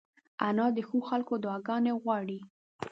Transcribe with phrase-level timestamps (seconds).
[0.47, 2.39] انا د ښو خلکو دعاګانې غواړي